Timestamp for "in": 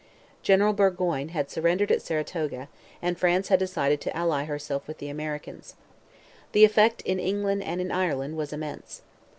7.03-7.19, 7.79-7.91